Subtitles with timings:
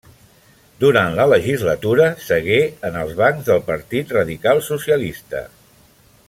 [0.83, 2.57] Durant la legislatura, segué
[2.89, 5.45] en els bancs del partit radical socialista.